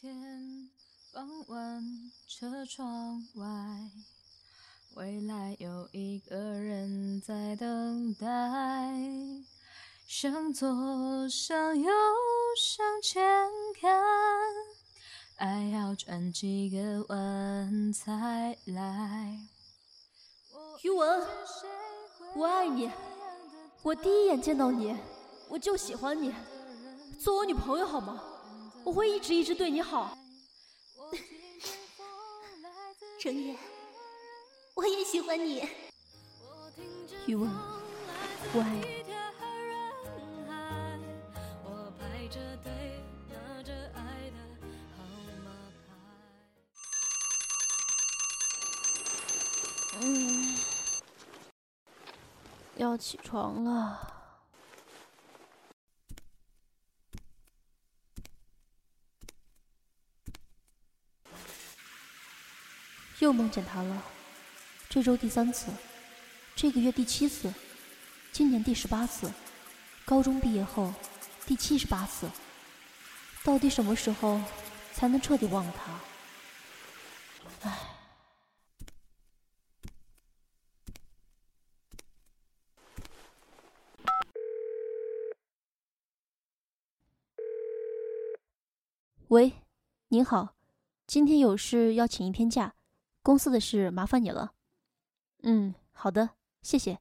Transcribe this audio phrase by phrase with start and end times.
[0.00, 0.68] 天
[1.12, 3.46] 傍晚，车窗外，
[4.94, 8.26] 未来有一个人在等待。
[10.06, 11.90] 向左，向右，
[12.58, 13.22] 向前
[13.80, 14.02] 看，
[15.36, 19.38] 爱要转几个弯才来。
[20.82, 21.26] 于文，
[22.34, 22.90] 我爱你，
[23.82, 24.96] 我第一眼见到你，
[25.48, 26.34] 我就喜欢你，
[27.20, 28.20] 做我女朋友好吗？
[28.84, 30.18] 我会一直一直对你好。
[33.18, 33.56] 程野，
[34.74, 35.66] 我也喜欢你。
[37.26, 37.50] 于文，
[38.52, 39.02] 我爱你。
[50.00, 50.58] 嗯，
[52.76, 54.23] 要起床了。
[63.24, 64.04] 又梦见他了，
[64.90, 65.72] 这周第三次，
[66.54, 67.50] 这个月第七次，
[68.30, 69.32] 今年第十八次，
[70.04, 70.92] 高中毕业后
[71.46, 72.28] 第七十八次。
[73.42, 74.40] 到底什么时候
[74.92, 76.00] 才能彻底忘了他？
[77.68, 77.78] 唉。
[89.28, 89.52] 喂，
[90.08, 90.54] 您好，
[91.06, 92.74] 今天有事要请一天假。
[93.24, 94.52] 公司的事麻烦你了。
[95.44, 96.98] 嗯，好的，谢谢。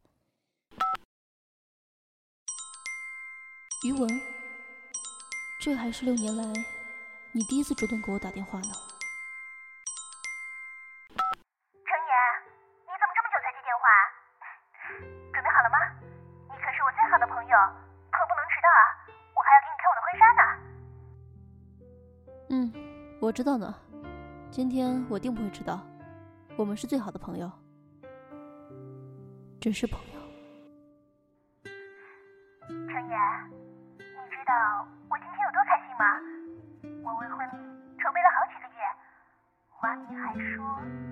[3.85, 4.07] 于文，
[5.59, 6.45] 这还是六年来
[7.33, 8.71] 你第一次主动给我打电话呢。
[11.11, 12.15] 程野，
[12.87, 13.83] 你怎么这么久才接电话？
[15.33, 15.75] 准备好了吗？
[16.47, 17.57] 你可是我最好的朋友，
[18.15, 19.11] 可不能迟到啊！
[19.35, 20.41] 我还要给你看我的婚纱呢。
[22.47, 22.71] 嗯，
[23.19, 23.75] 我知道呢。
[24.49, 25.85] 今天我定不会迟到。
[26.55, 27.51] 我们是最好的朋友，
[29.59, 30.21] 只是朋友。
[32.63, 33.17] 程野，
[33.97, 36.05] 你知道我今天有多开心吗？
[37.03, 37.53] 我为婚礼
[37.97, 38.79] 筹备了好几个月，
[39.67, 40.63] 华明还说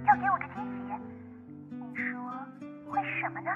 [0.05, 0.93] 要给我个惊喜，
[1.71, 2.05] 你说
[2.91, 3.51] 会是什么呢？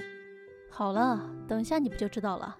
[0.70, 1.18] 好了，
[1.48, 2.56] 等一下你不就知道了。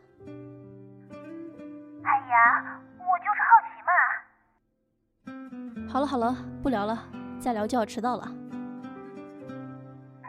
[5.92, 7.06] 好了好了，不聊了，
[7.38, 8.24] 再聊就要迟到了。
[8.24, 8.32] 那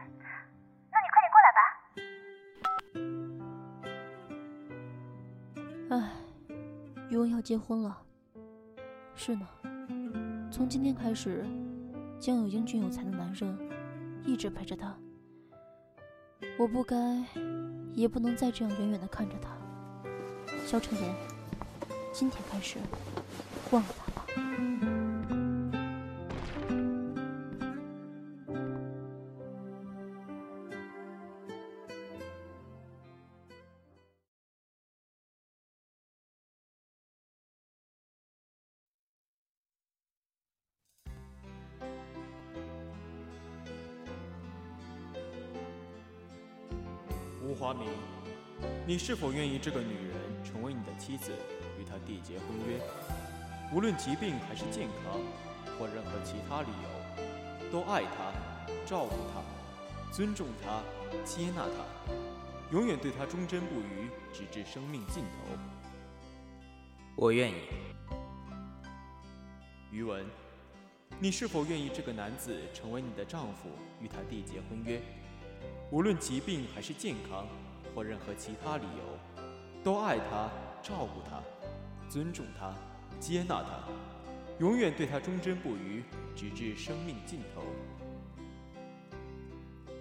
[0.04, 1.62] 你快点过来吧。
[5.92, 6.12] 唉，
[7.10, 7.98] 余文要结婚了。
[9.16, 9.48] 是呢，
[10.52, 11.46] 从今天开始，
[12.20, 13.58] 将有英俊有才的男人
[14.26, 14.94] 一直陪着她。
[16.60, 17.24] 我不该，
[17.94, 19.50] 也不能再这样远远的看着他。
[20.66, 21.16] 肖晨言，
[22.12, 22.80] 今天开始，
[23.72, 24.03] 忘了他
[47.64, 47.88] 吴华明，
[48.86, 51.32] 你是否愿意这个女人成为你的妻子，
[51.80, 52.78] 与她缔结婚约？
[53.74, 55.22] 无论疾病还是健康，
[55.80, 58.34] 或任何其他理由，都爱她，
[58.86, 59.42] 照顾她，
[60.12, 60.82] 尊重她，
[61.24, 62.14] 接纳她，
[62.74, 65.58] 永远对她忠贞不渝，直至生命尽头。
[67.16, 67.56] 我愿意。
[69.90, 70.26] 余文，
[71.18, 73.70] 你是否愿意这个男子成为你的丈夫，
[74.02, 75.02] 与他缔结婚约？
[75.94, 77.48] 无论疾病还是健康，
[77.94, 79.44] 或任何其他理由，
[79.84, 80.50] 都爱他、
[80.82, 81.40] 照顾他、
[82.10, 82.74] 尊重他、
[83.20, 83.84] 接纳他，
[84.58, 86.04] 永远对他忠贞不渝，
[86.36, 87.62] 直至生命尽头。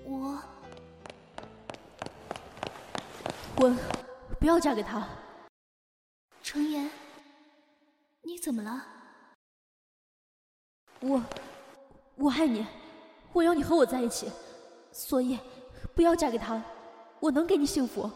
[0.06, 0.42] 我，
[3.54, 3.76] 滚！
[4.40, 5.06] 不要嫁给他。
[6.42, 6.90] 程言，
[8.22, 8.82] 你怎么了？
[11.00, 11.22] 我，
[12.16, 12.66] 我爱你，
[13.34, 14.32] 我要你和我在一起，
[14.90, 15.38] 所以。
[15.94, 16.62] 不要嫁给他，
[17.20, 18.10] 我能给你幸福。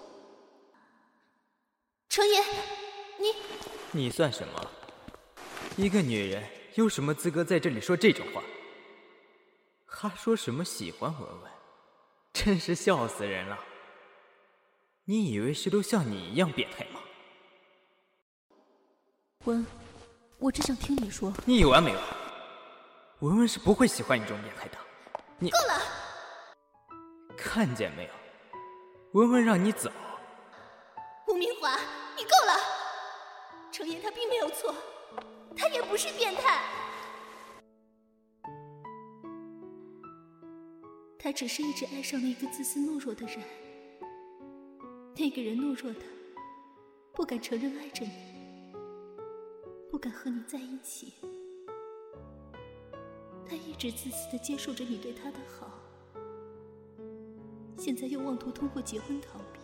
[2.09, 2.41] 程野，
[3.19, 3.35] 你
[3.93, 4.71] 你算什么？
[5.77, 6.43] 一个女人
[6.75, 8.43] 有什么资格在这里说这种话？
[9.85, 11.51] 还说什么喜欢文文，
[12.33, 13.59] 真是笑死人了。
[15.05, 17.01] 你以为谁都像你一样变态吗？
[19.45, 19.67] 文，
[20.39, 21.33] 我只想听你说。
[21.45, 22.03] 你有完没完？
[23.21, 24.79] 文文是不会喜欢你这种变态的。
[25.39, 26.06] 你够了。
[27.37, 28.11] 看见没有，
[29.13, 29.91] 文文让你走。
[31.29, 31.77] 吴明华，
[32.17, 32.53] 你够了。
[33.71, 34.75] 程岩他并没有错，
[35.57, 36.63] 他也不是变态，
[41.19, 43.39] 他只是一直爱上了一个自私懦弱的人。
[45.15, 46.01] 那个人懦弱的，
[47.13, 48.13] 不敢承认爱着你，
[49.91, 51.15] 不敢和你在一起。
[53.49, 55.76] 他一直自私的接受着你对他的好，
[57.87, 59.61] 现在又妄图通过结婚逃避。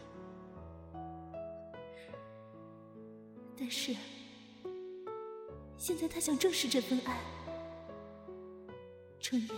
[3.59, 3.97] 但是，
[5.77, 7.21] 现在他想正视这份爱，
[9.19, 9.49] 程言，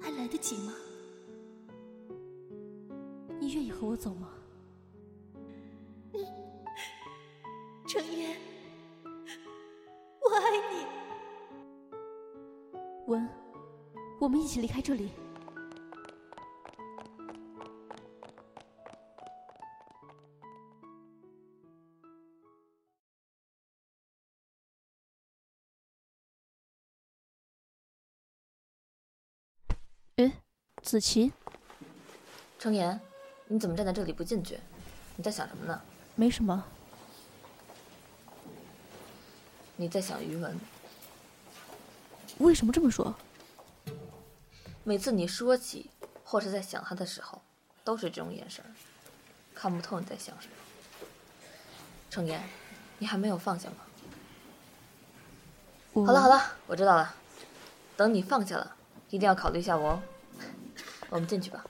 [0.00, 0.74] 还来得及吗？
[3.38, 4.32] 你愿意和我走吗？
[7.86, 8.36] 程言，
[10.20, 10.84] 我爱你。
[13.06, 13.28] 文，
[14.18, 15.10] 我们一起离开这里。
[30.84, 31.32] 子琪，
[32.58, 33.00] 程岩，
[33.46, 34.60] 你怎么站在这里不进去？
[35.16, 35.80] 你在想什么呢？
[36.14, 36.62] 没什么。
[39.76, 40.60] 你在想于文。
[42.36, 43.14] 为什么这么说？
[44.82, 45.90] 每次你说起
[46.22, 47.40] 或是在想他的时候，
[47.82, 48.62] 都是这种眼神
[49.54, 50.52] 看不透你在想什么。
[52.10, 52.42] 程岩，
[52.98, 53.76] 你还没有放下吗？
[55.94, 57.14] 好了好了，我知道了。
[57.96, 58.76] 等你放下了，
[59.08, 60.02] 一定要考虑一下我哦。
[61.10, 61.64] 我们进去吧。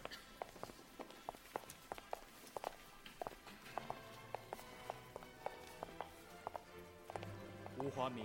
[7.79, 8.25] 吴华明，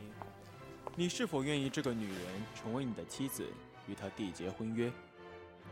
[0.95, 3.45] 你是否愿意这个女人成为你的妻子，
[3.87, 4.89] 与她缔结婚约？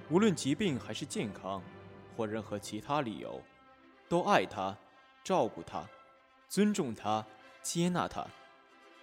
[0.09, 1.63] 无论疾病还是健康，
[2.15, 3.41] 或任何其他理由，
[4.09, 4.77] 都爱她，
[5.23, 5.87] 照顾她，
[6.49, 7.25] 尊重她，
[7.61, 8.27] 接纳她，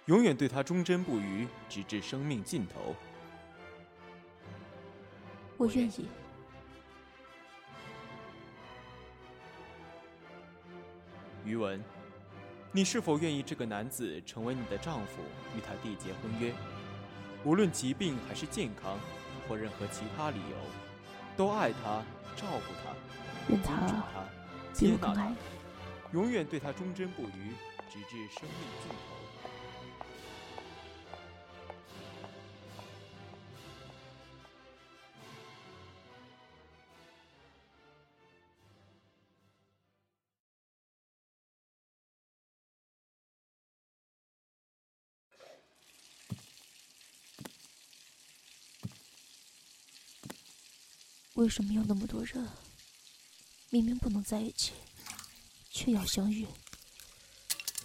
[0.05, 2.95] 永远对她忠贞不渝，直至生命尽头。
[5.57, 6.07] 我愿意。
[11.45, 11.81] 于文，
[12.71, 15.21] 你是否愿意这个男子成为你的丈夫，
[15.55, 16.51] 与他缔结婚约？
[17.43, 18.97] 无论疾病还是健康，
[19.47, 20.57] 或任何其他理由，
[21.37, 22.03] 都爱他，
[22.35, 22.91] 照顾他，
[23.47, 24.25] 愿尊重他
[24.73, 25.31] 接纳他
[26.11, 27.53] 永远对他忠贞不渝，
[27.89, 29.24] 直至生命尽头。
[51.35, 52.49] 为什么有那么多人，
[53.69, 54.73] 明明不能在一起，
[55.69, 56.47] 却要相遇？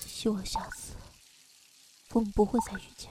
[0.07, 0.95] 希望下次
[2.11, 3.11] 我们不会再遇见。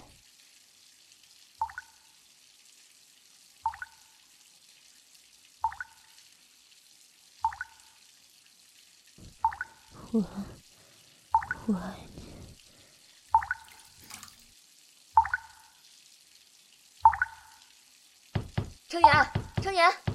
[10.12, 10.22] 我，
[11.68, 12.34] 我爱你。
[18.88, 19.12] 程岩，
[19.62, 20.09] 程岩，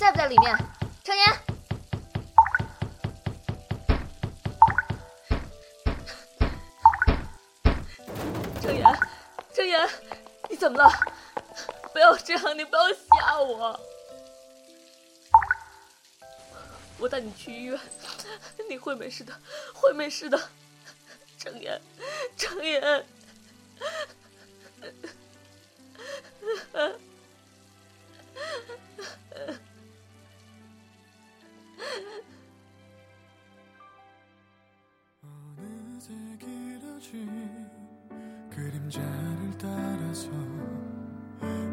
[0.00, 0.56] 在不在里面？
[1.04, 1.26] 程岩，
[8.62, 8.82] 程岩，
[9.52, 9.86] 程岩，
[10.48, 10.90] 你怎么了？
[11.92, 13.78] 不要这样，你不要吓我。
[16.98, 17.78] 我带你去医院，
[18.70, 19.34] 你会没事的，
[19.74, 20.40] 会没事的。
[21.36, 21.78] 程岩，
[22.38, 23.04] 程岩。
[38.90, 40.28] 그림자를 따라서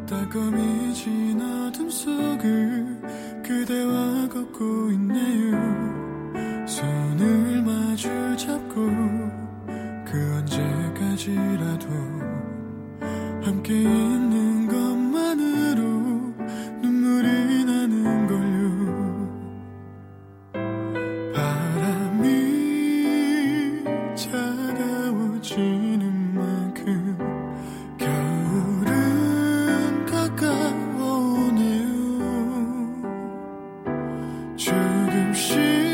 [0.08, 3.02] 따끔해진 어둠 속을
[3.44, 6.68] 그대와 걷고 있네요.
[6.68, 8.08] 손을 마주
[8.38, 8.86] 잡고
[10.06, 11.88] 그 언제까지라도
[13.44, 13.84] 함께
[34.57, 35.86] 조금씩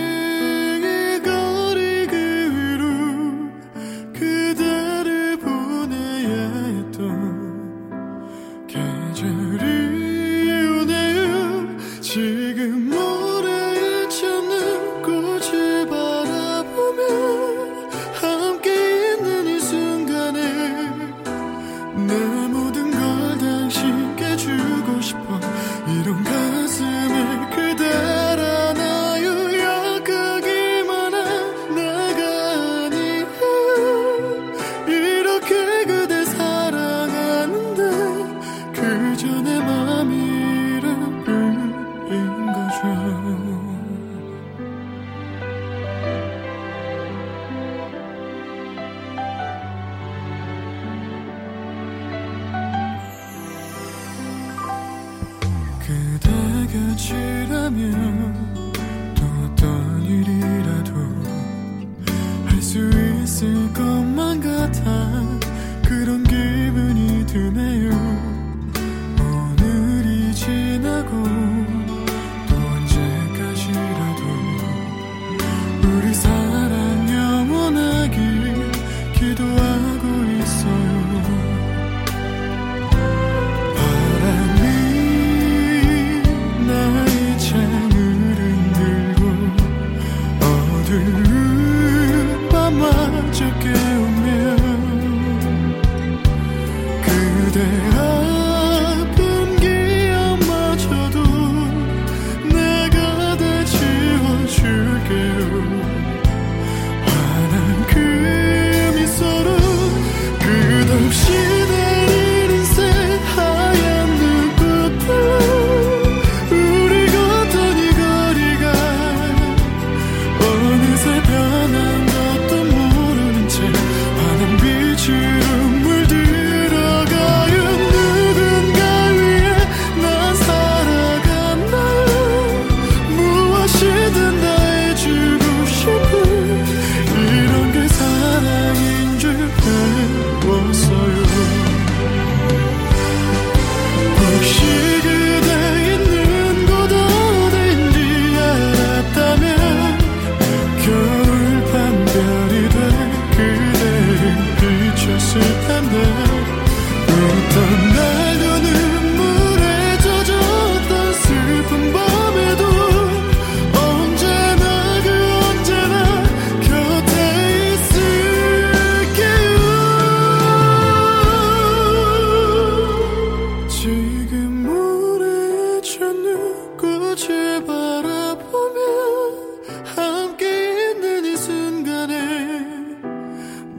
[57.74, 58.13] camión.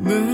[0.05, 0.34] moon.